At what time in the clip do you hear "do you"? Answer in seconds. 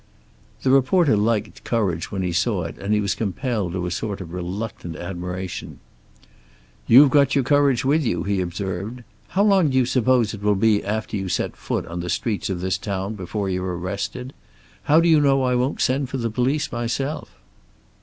9.69-9.85, 15.01-15.21